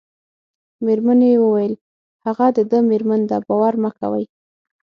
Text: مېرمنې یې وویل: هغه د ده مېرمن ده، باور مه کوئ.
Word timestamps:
مېرمنې 0.85 1.27
یې 1.33 1.37
وویل: 1.45 1.73
هغه 2.25 2.45
د 2.57 2.59
ده 2.71 2.79
مېرمن 2.89 3.21
ده، 3.29 3.37
باور 3.47 3.73
مه 3.83 3.91
کوئ. 3.99 4.25